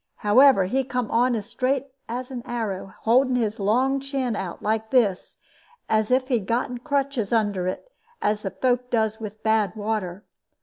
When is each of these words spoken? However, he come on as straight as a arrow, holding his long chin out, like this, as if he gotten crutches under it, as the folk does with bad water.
However, 0.15 0.65
he 0.65 0.83
come 0.83 1.11
on 1.11 1.35
as 1.35 1.45
straight 1.45 1.91
as 2.09 2.31
a 2.31 2.41
arrow, 2.43 2.91
holding 3.01 3.35
his 3.35 3.59
long 3.59 3.99
chin 3.99 4.35
out, 4.35 4.63
like 4.63 4.89
this, 4.89 5.37
as 5.87 6.09
if 6.09 6.27
he 6.27 6.39
gotten 6.39 6.79
crutches 6.79 7.31
under 7.31 7.67
it, 7.67 7.87
as 8.19 8.41
the 8.41 8.49
folk 8.49 8.89
does 8.89 9.19
with 9.19 9.43
bad 9.43 9.75
water. 9.75 10.25